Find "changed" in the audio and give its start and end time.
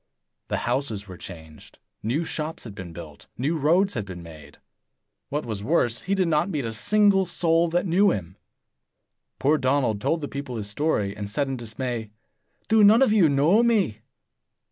1.15-1.77